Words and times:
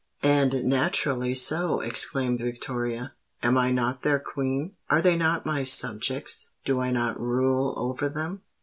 "And 0.23 0.63
naturally 0.63 1.35
so," 1.35 1.79
exclaimed 1.79 2.39
Victoria. 2.39 3.13
"Am 3.43 3.55
I 3.55 3.69
not 3.71 4.01
their 4.01 4.17
Queen? 4.17 4.71
are 4.89 4.99
they 4.99 5.15
not 5.15 5.45
my 5.45 5.61
subjects? 5.61 6.53
do 6.65 6.79
I 6.79 6.89
not 6.89 7.19
rule 7.21 7.75
over 7.77 8.09
them? 8.09 8.41